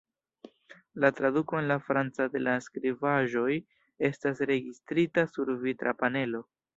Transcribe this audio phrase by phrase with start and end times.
[1.03, 3.53] La traduko en la franca de la skribaĵoj
[4.09, 6.41] estas registrita sur vitra panelo.